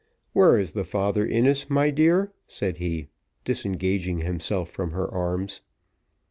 "Where 0.33 0.57
is 0.57 0.71
the 0.71 0.83
Father 0.83 1.27
Innis, 1.27 1.69
my 1.69 1.91
dear?" 1.91 2.31
said 2.47 2.77
he, 2.77 3.09
disengaging 3.45 4.21
himself 4.21 4.71
from 4.71 4.93
her 4.93 5.07
arms. 5.07 5.61